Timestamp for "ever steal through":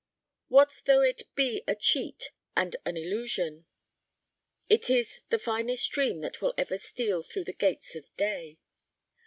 6.57-7.43